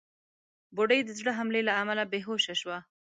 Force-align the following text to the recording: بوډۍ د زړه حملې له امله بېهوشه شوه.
بوډۍ 0.75 0.99
د 1.05 1.09
زړه 1.19 1.31
حملې 1.37 1.61
له 1.67 1.73
امله 1.81 2.03
بېهوشه 2.11 2.53
شوه. 2.61 2.77